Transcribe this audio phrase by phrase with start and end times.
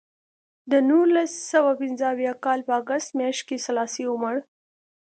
[0.71, 4.35] د نولس سوه پنځه اویا کال په اګست میاشت کې سلاسي ومړ.